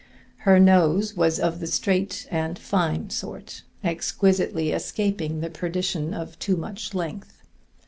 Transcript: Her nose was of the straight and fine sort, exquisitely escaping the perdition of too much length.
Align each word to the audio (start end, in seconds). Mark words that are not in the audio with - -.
Her 0.49 0.59
nose 0.59 1.15
was 1.15 1.39
of 1.39 1.59
the 1.59 1.67
straight 1.67 2.25
and 2.31 2.57
fine 2.57 3.11
sort, 3.11 3.61
exquisitely 3.83 4.71
escaping 4.71 5.41
the 5.41 5.49
perdition 5.51 6.11
of 6.15 6.39
too 6.39 6.57
much 6.57 6.95
length. 6.95 7.43